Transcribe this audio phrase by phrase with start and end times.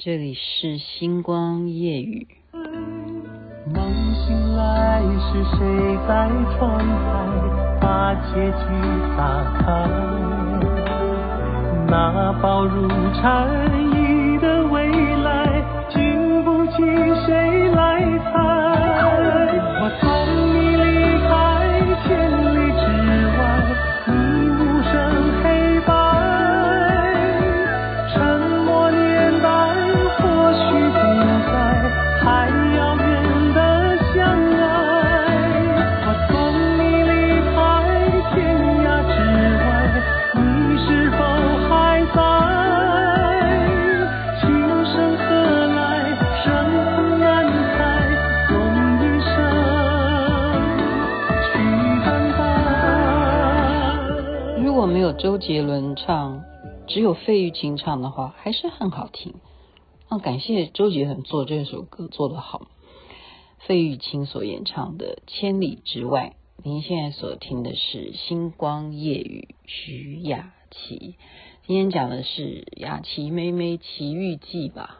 [0.00, 2.28] 这里是星光夜雨。
[2.54, 5.58] 梦醒来是谁
[6.06, 7.26] 在窗台
[7.80, 8.62] 把结局
[9.16, 9.88] 打开？
[11.88, 13.48] 那薄如蝉
[13.90, 16.76] 翼的未来，经不起
[17.26, 17.57] 谁
[56.98, 59.34] 只有费玉清唱的话，还是很好听。
[60.08, 62.66] 啊，感谢周杰伦做这首歌做得好。
[63.60, 71.14] 费玉清所演唱的《千里之外》，您现在所听的是《星光夜雨》，徐雅琪。
[71.68, 74.98] 今天讲的是雅琪妹妹奇遇记吧，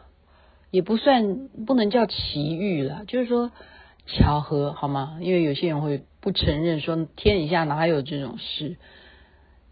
[0.71, 3.51] 也不算，不能叫奇遇了，就是说
[4.05, 5.17] 巧合，好吗？
[5.19, 8.77] 因为有些人会不承认，说天底下哪有这种事。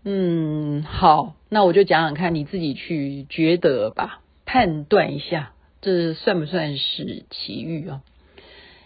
[0.10, 8.02] 嗯，好，那我就讲讲看，你自己去觉得吧，判断一下，这算不算是奇遇啊？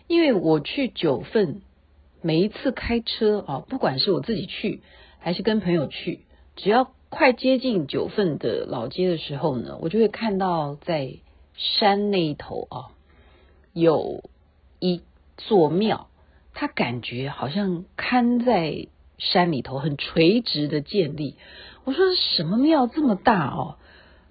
[0.07, 1.61] 因为我去九份，
[2.23, 4.81] 每一次开车啊，不管是我自己去
[5.19, 6.21] 还是跟朋友去，
[6.55, 11.17] 只要快接近九份的老街的时候呢，我就会看到在
[11.55, 12.89] 山那一头啊，
[13.73, 14.23] 有
[14.79, 15.03] 一
[15.37, 16.07] 座庙，
[16.55, 18.87] 它感觉好像看在。
[19.21, 21.35] 山里头很垂直的建立，
[21.83, 23.75] 我说什么庙这么大哦，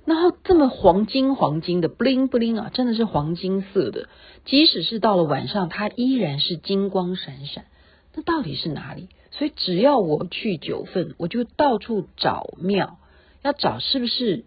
[0.04, 4.08] 然后这么黄金黄金的布灵布灵啊，真的是黄金色的，
[4.44, 7.66] 即使是到了晚上，它依然是金光闪闪。
[8.14, 9.08] 那到底是哪里？
[9.30, 12.98] 所以只要我去九份，我就到处找庙，
[13.42, 14.44] 要找是不是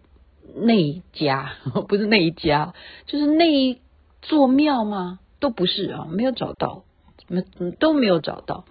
[0.54, 1.54] 那一家，
[1.88, 2.74] 不是那一家，
[3.06, 3.78] 就是那一
[4.20, 5.20] 座庙吗？
[5.40, 6.84] 都不是啊，没有找到，
[7.28, 7.42] 没
[7.80, 8.66] 都没有找到。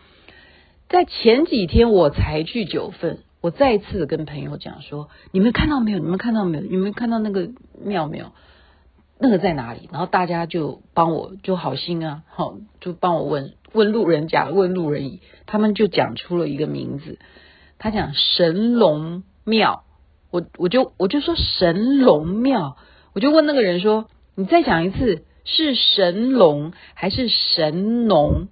[0.89, 5.99] 在前几天我才去九份，我再次跟朋友讲说：你们看到没有？
[5.99, 6.63] 你们看到没有？
[6.63, 7.49] 你们看到那个
[7.83, 8.31] 庙没有？
[9.19, 9.89] 那个在哪里？
[9.91, 17.19] 然后大家就帮我就好心啊，好就帮我问问路人甲，问路人乙，他们就讲出了一个名字。
[17.79, 19.83] 他讲神龙庙，
[20.29, 22.77] 我我就我就说神龙庙，
[23.13, 28.47] 我就问那个人说：你再讲一次，是神龙还是神农？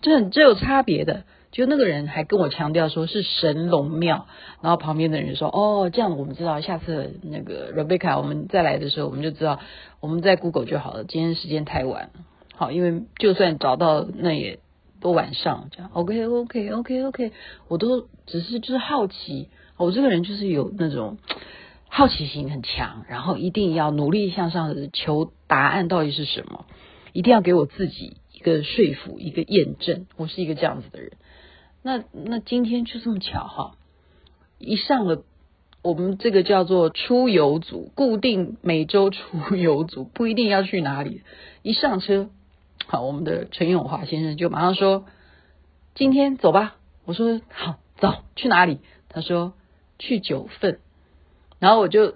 [0.00, 1.24] 这这有差别的。
[1.52, 4.26] 就那个人还跟我强调说是神龙庙，
[4.60, 9.58] 然后旁边的人说：“哦，这样我们知道，下次那个 Rebecca 我们再来的时候，我们就知道
[9.98, 11.02] 我们在 Google 就好了。
[11.02, 12.10] 今天时间太晚了，
[12.54, 14.60] 好，因为就算找到那也
[15.00, 17.32] 都晚上，这样 OK OK OK OK，
[17.66, 21.18] 我都只是就是好奇，我这个人就是有那种
[21.88, 26.64] 好奇心很强，然后一定要努力向上求答案到底是什么，
[27.12, 31.10] 一定要给我自己一个说服，一个验证，我是一个这样子的人。”
[31.82, 33.72] 那那今天就这么巧哈，
[34.58, 35.22] 一上了
[35.82, 41.22] 我们这个叫做出游组，固定每周出游组，不一定要去哪里。
[41.62, 42.28] 一上车，
[42.86, 45.06] 好，我们的陈永华先生就马上说
[45.94, 46.76] ：“今天走吧。”
[47.06, 49.54] 我说：“好，走，去哪里？”他说
[49.98, 50.80] ：“去九份。”
[51.58, 52.14] 然后我就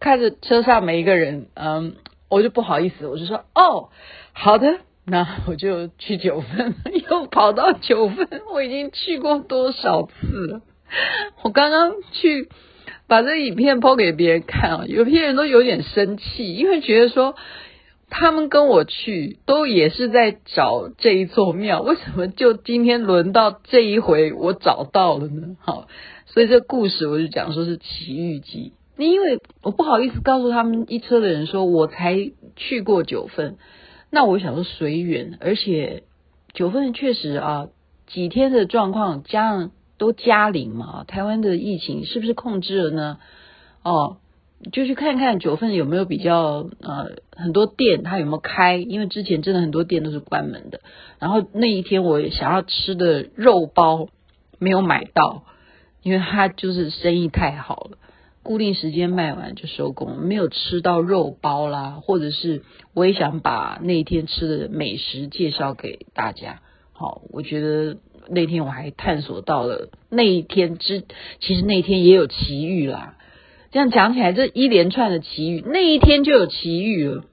[0.00, 1.94] 看着车上每一个人，嗯，
[2.28, 3.90] 我就不好意思，我就说：“哦，
[4.32, 6.74] 好的。”那我就去九份，
[7.10, 10.62] 又跑到九份，我已经去过多少次了？
[11.42, 12.48] 我刚刚去
[13.06, 17.34] 把这影片抛给别人看啊，有些人都有点生气，因为觉得说
[18.08, 25.56] 他们跟我去都也是在找这一座庙，为什么就今天轮到这一回我找到了呢？
[25.60, 25.86] 好，
[26.24, 33.58] 所以这故事我就讲说是奇遇记，因为我不好意思告诉他们一车的人说我才去过九份。
[34.14, 36.04] 那我想说随缘，而且
[36.52, 37.68] 九份确实啊，
[38.06, 43.18] 几天的状况加上都加零嘛，台湾的疫情是不是控制了呢？
[43.82, 44.18] 哦，
[44.70, 50.80] 就去看看九份有没有比较呃很多店它有没有开，因为之前真的很多店都是关门的。
[51.18, 54.06] 然后那一天我想要吃的肉包
[54.60, 55.42] 没有买到，
[56.04, 57.98] 因为它就是生意太好了。
[58.44, 62.62] 固定时间卖完就收工，没有吃到肉包啦，或者是
[62.94, 66.60] 我也想把那一天吃的美食介绍给大家。
[66.92, 67.96] 好，我觉得
[68.28, 71.02] 那天我还探索到了那一天之，
[71.40, 73.16] 其实那天也有奇遇啦。
[73.72, 77.24] 这样讲起来，这一连串的奇遇，那一天就有奇遇了。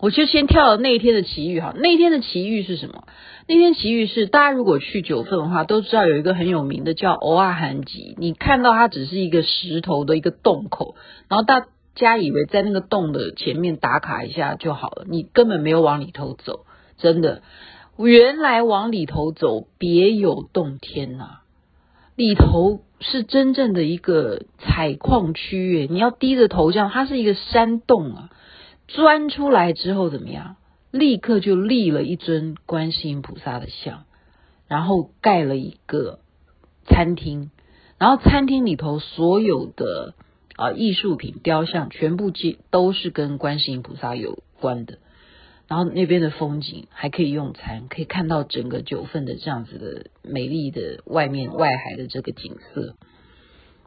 [0.00, 3.04] 我就先跳了那一天的奇遇哈，那一天的奇遇是什么？
[3.48, 10.94] 那天奇遇是大家如果去九份的话，都知道有一个很有名的叫欧阿寒吉，你看到它只是一个石头的一个洞口，
[11.28, 16.64] 然后大家以为在那个洞的前面打卡一下就好了，你根本没有往里头走，
[16.98, 17.42] 真的，
[17.98, 21.40] 原来往里头走别有洞天呐、
[22.14, 28.30] 里头是真正的一个采矿区，诶，你要低着头这样，它是一个山洞啊。
[28.88, 30.56] 钻出来之后怎么样？
[30.92, 34.04] 立刻就立了一尊观世音菩萨的像，
[34.68, 36.20] 然后盖了一个
[36.84, 37.50] 餐厅，
[37.98, 40.14] 然后餐厅里头所有的
[40.54, 44.98] 啊艺术品、雕像全部皆都是跟观世音菩萨有关的。
[45.66, 52.96] 然后那边的风景还可以用餐，可以看到整个九份的这样子的美丽的外面外海的这个景色。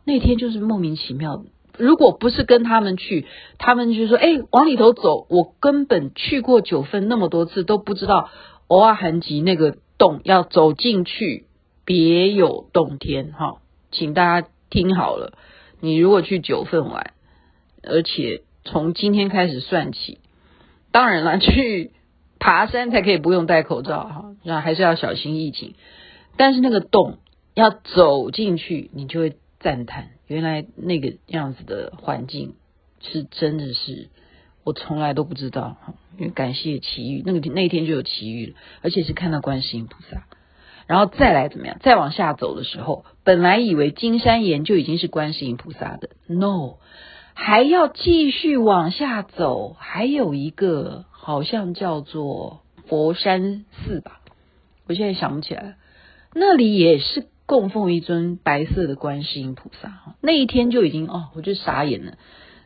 [0.03, 1.45] 那天就是莫名其妙。
[1.77, 3.25] 如果不是跟他们去，
[3.57, 8.29] 他们就说：“哎，往里头走。”我根本去过九份那么多次，都不知道
[8.67, 11.45] 偶尔寒极那个洞要走进去，
[11.85, 13.57] 别有洞天哈！
[13.91, 15.33] 请大家听好了，
[15.81, 17.13] 你如果去九份玩，
[17.83, 20.19] 而且从今天开始算起，
[20.91, 21.91] 当然了，去
[22.39, 25.75] 爬山才可以不用戴口罩哈，那还是要小心疫情。
[26.37, 27.19] 但是那个洞
[27.53, 29.37] 要走进去，你就会。
[29.59, 32.55] 赞叹，原来那个样子的环境
[33.01, 34.09] 是真的是
[34.63, 35.77] 我从来都不知道。
[36.17, 40.27] 因为感谢奇遇，那个那天就有奇遇了，而且是看到观世音菩萨。
[40.87, 41.77] 然后再来怎么样？
[41.81, 46.75] 再往下走的时候，本来以为金山岩就已经是观世音菩萨的，no，
[47.33, 54.21] 还要继续往下走，还有一个好像叫做佛山寺吧，
[54.87, 55.73] 我现在想不起来了，
[56.33, 57.27] 那里也是。
[57.45, 62.17] 供奉一尊白色的观世音菩萨，那一天就已经哦，我就傻眼了，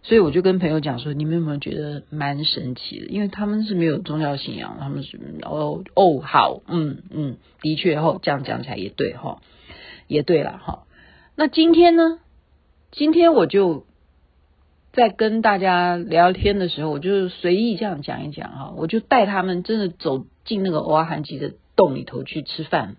[0.03, 3.07] 所以我就跟朋友讲说，你们有没有觉得蛮神奇的？
[3.07, 9.41] 因为他们是没有宗教信仰，他们是哦哦好，嗯嗯，的确哈，这样讲起来也对哈，
[10.07, 10.83] 也对了哈。
[11.35, 12.19] 那今天呢？
[12.91, 13.85] 今天我就
[14.93, 22.95] 在跟大家聊天的时候，我就随意这样讲一讲哈，我就带他们真的走进那个欧阿寒吉的洞里头去吃饭。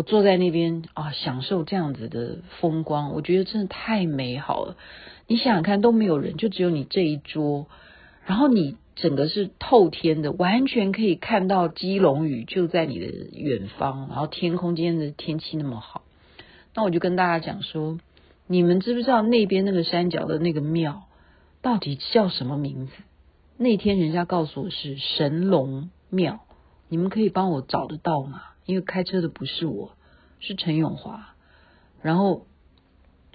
[0.00, 4.78] 我坐在那边啊，享受这样子的风光，我觉得真的太美好了。
[5.26, 7.66] 你想想看，都没有人，就只有你这一桌，
[8.24, 16.00] 然后你整个是透天的，完全可以看到基隆屿就在你的远方，然后天空今天的天气那么好。
[16.74, 17.98] 那我就跟大家讲说，
[18.46, 21.02] 你们知不知道那边那个山脚的那个庙
[21.60, 22.92] 到底叫什么名字？
[23.58, 26.40] 那天人家告诉我是神龙庙，
[26.88, 28.44] 你们可以帮我找得到吗？
[28.70, 29.90] 因为开车的不是我，
[30.38, 31.34] 是陈永华，
[32.00, 32.46] 然后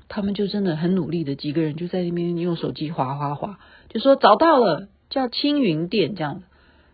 [0.08, 3.60] 他们就真的很努力的几个人就在那边用手机滑滑滑，
[3.90, 6.44] 就说找到了，叫青云殿这样的。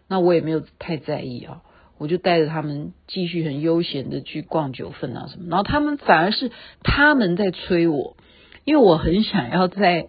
[0.08, 1.62] 那我也没有太在意啊，
[2.00, 5.46] 我就带着他们继续很悠闲的去逛九份啊什么。
[5.48, 6.52] 然后他们反而是
[6.82, 8.18] 他们在催我，
[8.66, 10.08] 因为我很想要在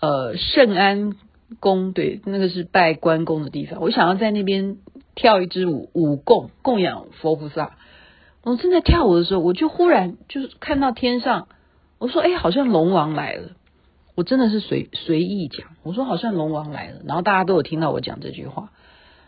[0.00, 1.16] 呃圣安
[1.60, 4.76] 宫，对，那个是拜关公的地方，我想要在那边。
[5.14, 7.76] 跳一支舞，舞供供养佛菩萨。
[8.42, 11.48] 我正在跳舞的时候，我就忽然就是看到天上，
[11.98, 13.52] 我说：“哎，好像龙王来了。”
[14.16, 17.00] 我真的是随随意讲，我说好像龙王来了。
[17.06, 18.70] 然后大家都有听到我讲这句话，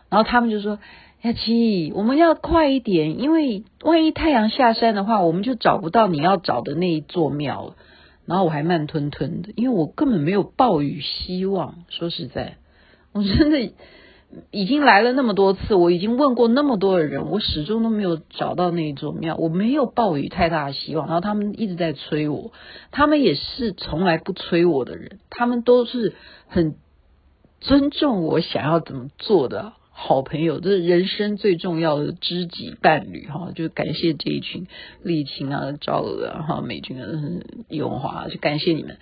[0.09, 0.77] 然后他们就说
[1.23, 7.75] ：“雅琪，我们要快一点，因为万一太阳下山的话，我们就找不到你要找的那一座庙了。”
[8.27, 11.85] 然后我还慢吞吞的，因为我根本没有抱以希望。
[11.89, 12.57] 说实在，
[13.13, 13.73] 我真的。
[14.51, 21.07] 已经来了那么多次，我已经问过那么多的人，我始终都没有找到那一座庙，我没有抱以太大的希望。
[21.07, 22.51] 然后他们一直在催我，
[22.91, 26.13] 他们也是从来不催我的人，他们都是
[26.47, 26.75] 很
[27.61, 33.51] 尊重我想要怎么做的好朋友，这是人生最重要的知己伴侣哈。
[33.55, 34.67] 就感谢这一群
[35.01, 37.07] 丽青啊、赵娥啊、哈美君啊、
[37.69, 38.97] 永华，就感谢你们，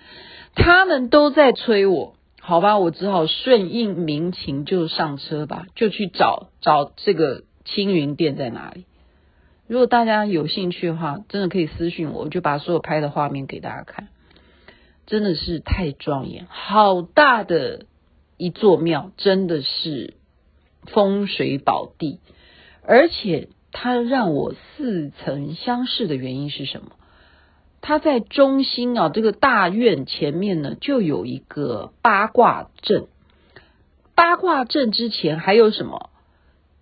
[0.54, 2.14] 他们都在催我。
[2.48, 8.84] 好吧，我只好顺应民情，就上车吧，就去找找这个青云殿在哪里。
[9.66, 14.06] 如果大家有兴趣的话，真的可以私信我，我就把所有拍的画面给大家看。
[15.06, 17.86] 真的是太庄严，好大的
[18.36, 20.14] 一座庙，真的是
[20.84, 22.20] 风水宝地。
[22.84, 26.92] 而且它让我似曾相识的原因是什么？
[27.86, 33.06] 他在中心啊，这个大院前面呢，就有一个八卦阵。
[34.16, 36.10] 八卦阵之前还有什么？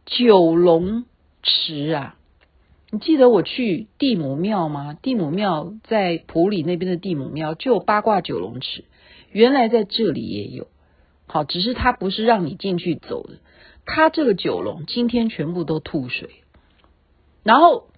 [0.06, 1.04] 九龙
[1.42, 2.16] 池啊！
[2.88, 4.94] 你记得我去地母庙吗？
[4.94, 8.84] 地母庙在埔里那边的地母庙就有八卦九龙池，
[9.30, 10.68] 原来在这里也有。
[11.26, 13.40] 好，只是它不是让你进去走的，
[13.84, 16.30] 它这个九龙今天全部都吐水，
[17.42, 17.88] 然后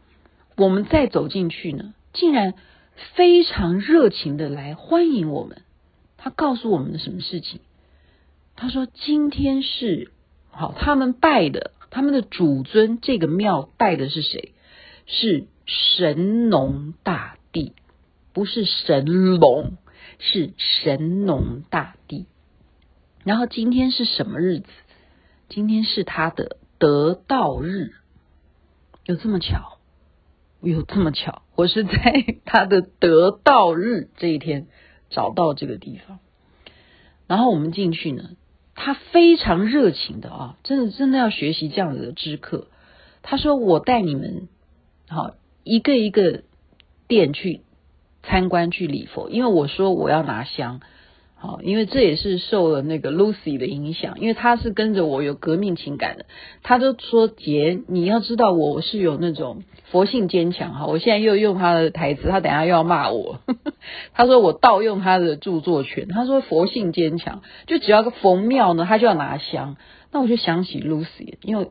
[0.56, 2.54] 我们再走进去呢，竟然
[3.14, 5.62] 非常热情的来欢迎我们。
[6.16, 7.60] 他告诉我们的什么事情？
[8.56, 10.10] 他说今天是
[10.50, 14.54] 好，他们拜的他们的主尊，这个庙拜的是谁？
[15.06, 17.74] 是神农大帝，
[18.32, 19.04] 不是神
[19.38, 19.76] 龙，
[20.18, 22.26] 是神农大帝。
[23.24, 24.66] 然后今天是什么日子？
[25.48, 27.92] 今天是他的得道日，
[29.04, 29.75] 有这么巧？
[30.70, 31.42] 有这么巧？
[31.54, 34.66] 我是在他的得道日这一天
[35.10, 36.18] 找到这个地方。
[37.26, 38.30] 然后我们进去呢，
[38.74, 42.66] 他非常热情的啊，真的真的要学习这样子的知客。
[43.22, 44.48] 他说：“我带你们。”
[45.08, 46.42] 好，一个一个
[47.06, 47.60] 店去
[48.22, 50.80] 参观去礼佛，因为我说我要拿香，
[51.38, 56.26] 好，因为这也是受了那个 Lucy 的影响，因为她是跟着我有革命情感的，
[56.62, 63.40] 她都说姐，你要知道我是有那种佛性坚强哈，我现在又用她的台词，她等下又要骂我，
[64.14, 69.76] 她说我盗用她的著作权，她说佛性坚强，就只要个逢庙呢，她就要拿香，
[70.10, 71.68] 那我就想起 Lucy，因为。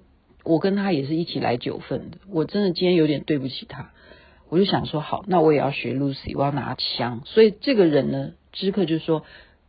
[0.48, 3.90] 我跟他也是一起来九份的，我真的今天有点对不起他，
[4.48, 7.24] 我就想说好，那我也要学 Lucy，我要拿香。
[7.26, 9.24] 所以这个人呢，知客就说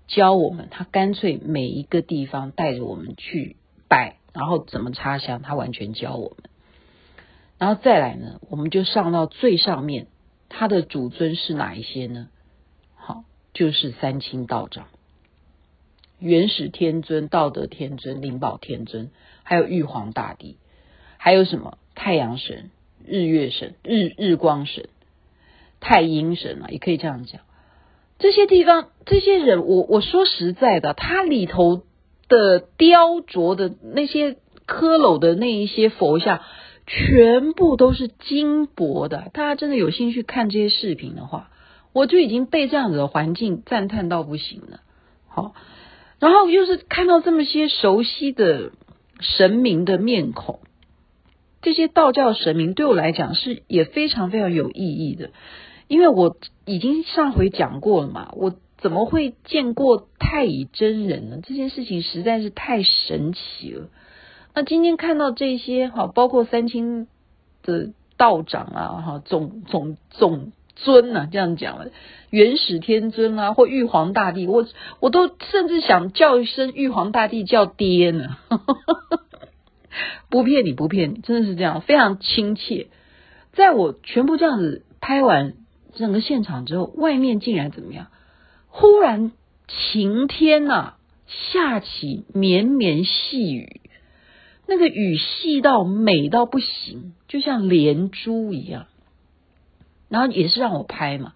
[0.07, 3.57] 教我们，他干脆每一个地方带着我们去
[3.89, 6.51] 拜，然后怎么插香，他完全教我们。
[7.59, 10.07] 然后再来呢，我们就上到最上面，
[10.49, 12.29] 他的主尊是哪一些呢？
[12.95, 14.89] 好，就是三清道长。
[16.19, 19.11] 元始天尊、道德天尊、灵宝天尊，
[19.43, 20.57] 还有玉皇大帝。
[21.19, 22.71] 还有什么太阳神、
[23.05, 24.89] 日月神、日日光神、
[25.81, 27.41] 太阴神啊，也可以这样讲。
[28.19, 31.83] 这些地方，这些人，我我说实在的，他里头
[32.29, 36.41] 的雕琢的那些刻镂的那一些佛像，
[36.87, 39.31] 全部都是金箔的。
[39.33, 41.51] 大家真的有兴趣看这些视频的话，
[41.93, 44.81] 我就已经被这样子的环境赞叹到不行了。
[45.29, 45.55] 好，
[46.19, 48.73] 然后又是看到这么些熟悉的
[49.21, 50.61] 神明的面孔。
[51.61, 55.31] 这些道教神明对我来讲是也非常非常有意义的，
[55.89, 61.39] 因为我已经上回讲过了嘛，我怎么会见过太乙真人呢？
[61.43, 63.89] 这件事情实在是太神奇了。
[64.55, 67.07] 那今天看到这些哈，包括三清
[67.63, 71.91] 的道长啊，哈，总总总尊啊，这样讲了，
[72.31, 74.67] 元始天尊啊，或玉皇大帝，我
[75.01, 78.37] 我都甚至想叫一声玉皇大帝叫爹呢。
[80.29, 82.89] 不骗你，不骗你，真的是这样，非常亲切。
[83.53, 85.55] 在我全部这样子拍完
[85.97, 88.07] 整个现场之后，外面竟然怎么样？
[88.69, 89.33] 忽然
[89.67, 90.95] 晴天呐、
[91.27, 93.81] 下起绵绵细雨，
[94.69, 98.87] 那个雨细到美到不行，就像连珠一样。
[100.09, 101.33] 然后也是让我拍嘛，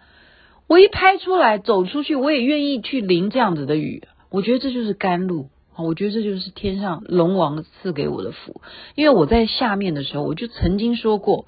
[0.69, 4.05] 我一拍出来，走出去，我也愿意去淋这样子的雨。
[4.31, 5.49] 我觉得这就是甘露。
[5.77, 8.61] 我觉得这就是天上龙王赐给我的福，
[8.97, 11.47] 因为我在下面的时候，我就曾经说过，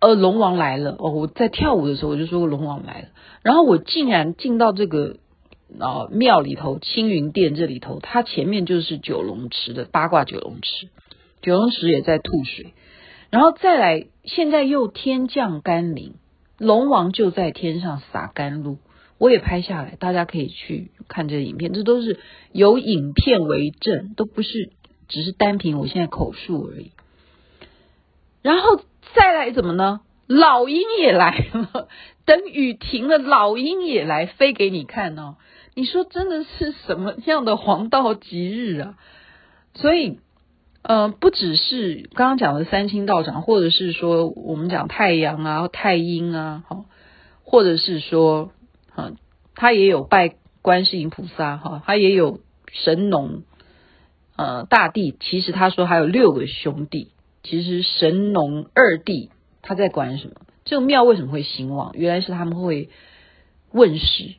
[0.00, 1.10] 呃，龙王来了哦。
[1.10, 3.08] 我在跳舞的时候，我就说过龙王来了。
[3.42, 5.16] 然后我竟然进到这个
[5.78, 10.88] 啊庙里头，青云殿这里头，它前面就是九龙池的八卦九龙池，
[11.42, 12.74] 九龙池也在吐水。
[13.30, 16.14] 然后再来，现在又天降甘霖，
[16.58, 18.78] 龙王就在天上洒甘露。
[19.18, 22.18] 我也拍下来，大家可以去看这个影片，这都是
[22.52, 24.70] 有影片为证，都不是
[25.08, 26.92] 只是单凭我现在口述而已。
[28.42, 28.80] 然后
[29.14, 30.00] 再来怎么呢？
[30.26, 31.88] 老鹰也来了，
[32.24, 35.36] 等雨停了，老鹰也来飞给你看哦。
[35.74, 38.94] 你说真的是什么样的黄道吉日啊？
[39.74, 40.18] 所以，
[40.82, 46.84] 呃，不只是刚刚讲的三清道长，或者是说我们讲太阳啊、太阴啊，哈，
[47.44, 48.52] 或者是说。
[48.96, 49.12] 啊，
[49.54, 52.40] 他也有拜观世音菩萨哈，他也有
[52.72, 53.44] 神农
[54.36, 55.16] 呃大帝。
[55.20, 59.30] 其实他说还有六个兄弟，其实神农二帝
[59.62, 60.34] 他在管什么？
[60.64, 61.92] 这个庙为什么会兴旺？
[61.94, 62.88] 原来是他们会
[63.72, 64.34] 问事，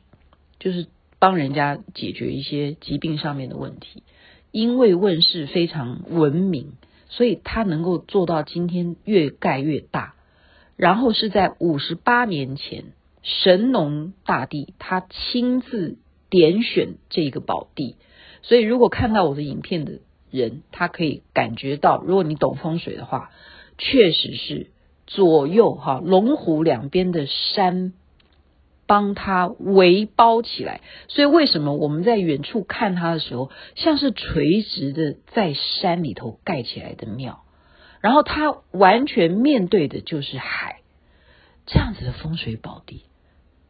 [0.58, 0.86] 就是
[1.18, 4.02] 帮人家解决一些疾病上面的问题。
[4.50, 6.72] 因为问事非常闻名，
[7.08, 10.14] 所以他能够做到今天越盖越大。
[10.76, 12.84] 然后是在五十八年前。
[13.24, 15.96] 神农大帝他亲自
[16.28, 17.94] 点选这个宝地，
[18.42, 20.00] 所以如果看到我的影片的
[20.32, 23.30] 人，他可以感觉到，如果你懂风水的话，
[23.78, 24.70] 确实是
[25.06, 27.92] 左右哈龙湖两边的山
[28.86, 37.42] 帮他围包起来，所以为什么我们在远处看他的时候，像是垂直的在山里头盖起来的庙，
[38.00, 40.80] 然后他完全面对的就是海，
[41.66, 43.04] 这样子的风水宝地，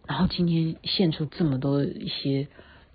[0.07, 2.49] 然后今天现出这么多一些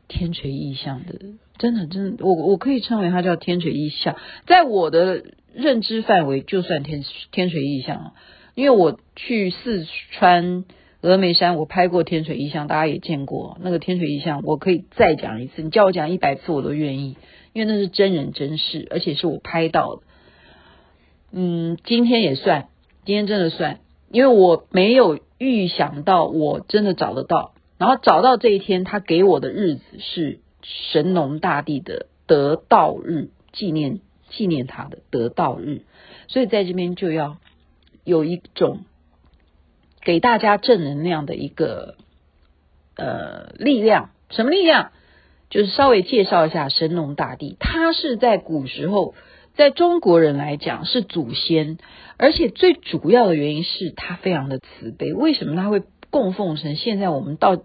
[0.07, 1.19] 天垂意象的，
[1.57, 5.23] 真的真的，我我可以称为它叫天垂异象，在我的
[5.53, 8.13] 认知范围就算天天垂异象了，
[8.55, 10.65] 因为我去四川。
[10.99, 13.59] 峨眉山，我拍过天水异象，大家也见过。
[13.61, 17.15] 那个天水异象，我可以再讲一次，你叫我讲一百次我都愿意，
[17.53, 20.01] 因为那是真人真事，而且是我拍到的。
[21.31, 22.67] 嗯，今天也算，
[23.05, 30.39] 今天真的算，因为我没有预想到我真的找得到，然后找到这一天，他给我的日子是
[30.91, 35.83] 神农大帝的得道日，纪念纪念他的得道日，
[36.27, 37.37] 所以在这边就要
[38.03, 38.81] 有一种。
[40.03, 41.95] 给大家正能量的一个
[42.95, 44.91] 呃力量，什么力量？
[45.49, 49.15] 就是稍微介绍一下神农大帝，他是在古时候，
[49.55, 51.77] 在中国人来讲是祖先，
[52.15, 55.11] 而且最主要的原因是他非常的慈悲。
[55.11, 57.61] 为什么他会供奉成现在我们到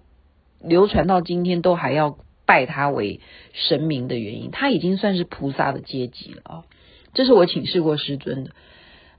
[0.61, 2.19] 流传到今天都还要
[2.53, 3.21] 拜他为
[3.55, 4.51] 神明的原因？
[4.51, 6.65] 他已经算是菩萨的阶级了啊！
[7.15, 8.51] 这是我请示过师尊的。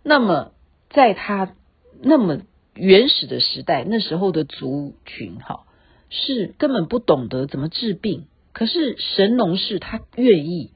[0.04, 0.52] 那么
[0.90, 1.56] 在他
[2.02, 2.42] 那么。
[2.76, 5.68] 原始的时代，那时候的族群哈
[6.10, 10.72] 是根本不懂得怎么治病，可是神农氏他愿意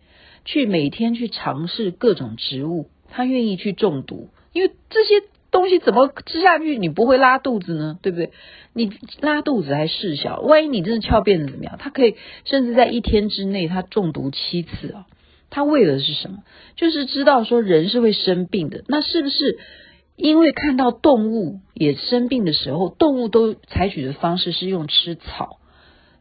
[0.46, 7.98] 去每天去尝试各种植物，他愿意去中毒，因为这些东西怎么吃下去你不会拉肚子呢？
[8.02, 8.32] 对不对？
[8.74, 11.78] 你拉肚子还事小，万一你真的翘辫子怎么样？
[11.80, 15.06] 他可以甚至在一天之内他中毒七次啊！
[15.50, 16.40] 他为的是什么？
[16.76, 19.58] 就是知道说人是会生病的，那是不是？
[20.16, 25.60] 因为看到动物也生病的时候，动物都采取的方式是用吃草，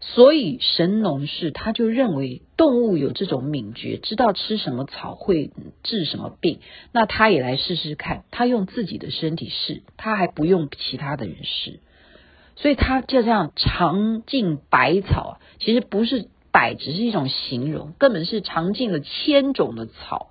[0.01, 5.51] 所以神农氏他就认为动物有这种敏觉，知道吃什么草会
[5.83, 6.61] 治什么病，
[6.93, 11.81] 那他也来试试看，他用自己的身体试，他还不用其他的人试，
[12.57, 20.31] 所以他就这样尝尽百草，其实不是百，只是一种形容，根本是尝尽了千种的草，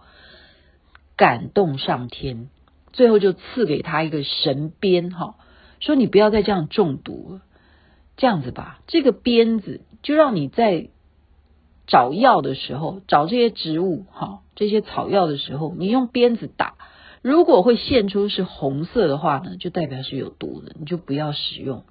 [1.17, 2.49] 感动上天。
[2.93, 5.35] 最后就赐给他一个神鞭，哈，
[5.81, 7.41] 说你不要再这样中毒了，
[8.17, 10.89] 这样子吧，这个鞭子就让你在
[11.87, 16.75] 找药的时候，找这些植物，哈，这些草药的时候，你用鞭子打，
[17.21, 21.83] 如果会现出是红色的话呢，就代表是有毒的，你就不要使用，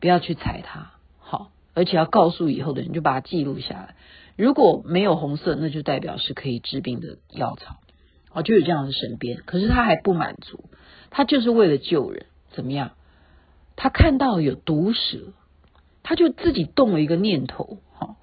[0.00, 3.96] 不要去采它，好，而且要告诉以后的人，就把它记录下来。
[4.36, 7.76] 如果没有红色，那就代表是可以治病的药草。
[8.32, 10.64] 哦，就有这样的神鞭，可是他还不满足，
[11.10, 12.90] 他就是为了救人，怎么样？
[13.76, 15.32] 他看到有毒蛇，
[16.04, 18.14] 他就自己动了一个念头，哈，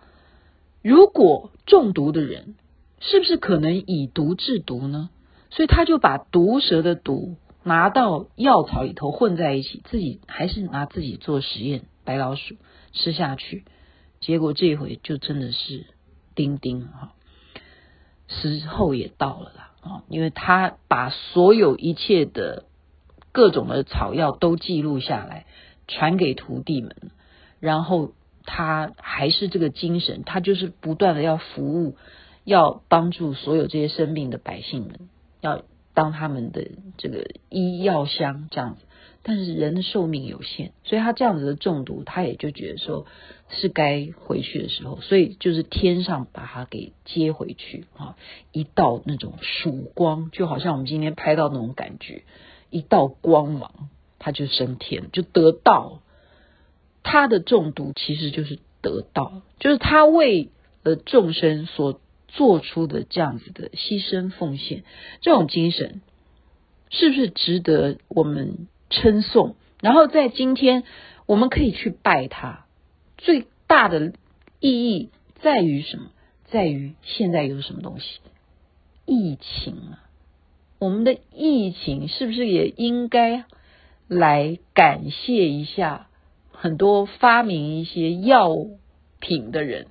[0.82, 2.56] 如果中毒的人
[3.02, 5.10] 是不是可能以毒制毒呢？
[5.50, 12.56] 所以他就把毒蛇的毒拿到药草里头混在一起，自己还是拿自己做实验，白老鼠
[12.94, 13.66] 吃下去，
[14.22, 15.88] 结果这一回就真的是
[16.36, 17.12] 钉钉哈，
[18.28, 19.72] 时候也到了啦。
[19.82, 22.66] 啊，因为他把所有一切的
[23.32, 25.48] 各种的草药都记录下来，
[25.88, 26.96] 传给徒弟们，
[27.62, 28.12] 然后
[28.44, 31.96] 他还是这个精神，他就是不断的要服务，
[32.44, 35.08] 要帮助所有这些生病的百姓们，
[35.40, 38.82] 要当他们的这个医药箱这样子。
[39.24, 43.06] 但是人的寿命有限，所以他这样子的中毒，他也就觉得说
[43.50, 48.16] 是该回去的时候，所以就是天上把他给接回去啊，
[48.52, 52.24] 一道那种曙光，就好像我们今天拍到那种感觉，
[52.72, 56.02] 一道光芒，他就升天，就得道。
[57.04, 60.50] 他的中毒其实就是得到，就是他为
[60.84, 64.84] 了众生所做出的这样子的牺牲奉献，
[65.22, 66.02] 这种精神
[66.90, 70.84] 是不是值得我们称颂，然后在今天
[71.26, 72.66] 我们可以去拜他，
[73.18, 74.14] 最大的
[74.60, 75.10] 意义
[75.42, 76.12] 在于什么？
[76.46, 78.20] 在于现在有什么东西？
[79.06, 80.04] 疫情啊，
[80.80, 83.46] 我们的疫情是不是也应该
[84.08, 86.08] 来感谢一下
[86.62, 88.56] 很多发明一些药
[89.20, 89.88] 品的人？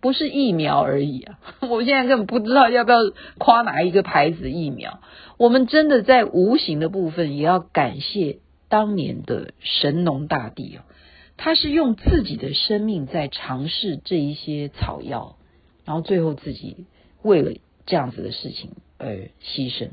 [0.00, 1.40] 不是疫苗而已啊！
[1.68, 2.98] 我现在根本不知道要不要
[3.38, 5.00] 夸哪一个牌子疫苗。
[5.36, 10.82] 我们真的在无形的部分也要感谢当年的神农大帝哦，
[11.36, 15.34] 他是用自己的生命在尝试这一些草药，
[15.84, 16.86] 然后最后自己
[17.22, 17.52] 为了
[17.84, 19.88] 这样子的事情而牺牲。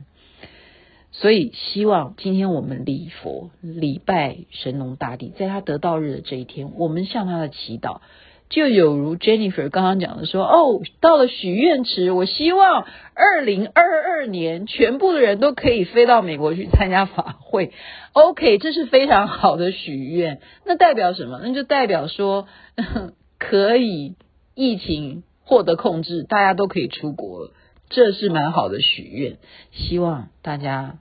[1.19, 7.99] 所以希望今天我们礼佛礼拜神农大帝，在他得道日的这一天，我们向他的祈祷。
[8.47, 17.73] 就有如 Jennifer 刚刚讲的说，哦，到了许愿池，我希望二零二二年全部的人都可以飞到美国去参加法会。
[18.13, 20.39] OK，这是非常好的许愿。
[20.65, 21.41] 那代表什么？
[21.43, 22.47] 那就代表说
[23.38, 24.15] 可以
[24.55, 27.51] 疫情获得控制，大家都可以出国了，
[27.89, 29.38] 这是蛮好的许愿。
[29.73, 30.97] 希望大家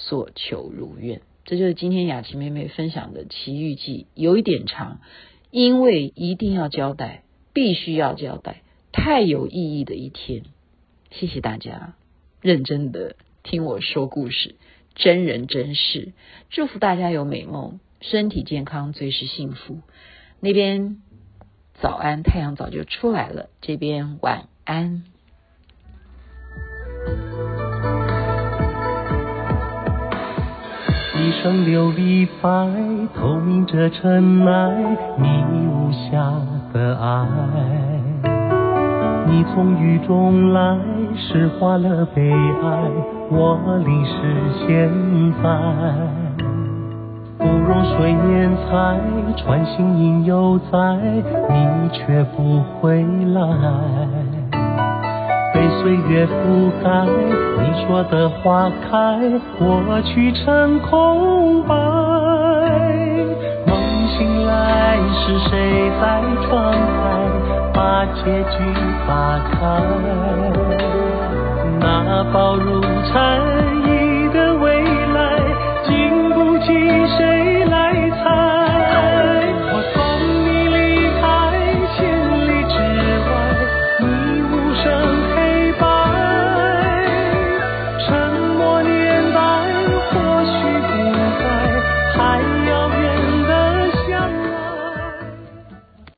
[0.00, 1.22] 所求如愿。
[1.44, 5.00] 这就是今天雅琪妹妹分享的奇遇记，有一点长。
[5.52, 10.44] 因为一定要交代，必须要交代，太有意义的一天。
[11.10, 11.94] 谢谢大家
[12.40, 14.54] 认真的听我说故事，
[14.94, 16.12] 真人真事。
[16.50, 19.80] 祝福大家有美梦，身体健康，最是幸福。
[20.38, 21.02] 那边
[21.74, 25.02] 早安，太阳早就出来了，这边晚安。
[31.42, 32.50] 生琉璃白，
[33.18, 34.70] 透明着尘埃，
[35.16, 36.32] 迷雾下
[36.70, 37.26] 的爱。
[39.26, 40.76] 你从雨中来，
[41.16, 42.90] 诗化了悲哀，
[43.30, 44.12] 我淋湿
[44.66, 44.90] 现
[45.42, 45.48] 在。
[47.38, 49.00] 芙蓉水面采，
[49.38, 50.78] 穿行影犹在，
[51.48, 54.39] 你却不回来。
[55.82, 59.18] 岁月覆盖，你说的花开，
[59.58, 61.74] 过去成空白。
[63.66, 63.72] 梦
[64.18, 66.76] 醒来，是谁在窗台
[67.72, 68.58] 把结局
[69.08, 69.58] 打开？
[71.80, 73.40] 那薄如蝉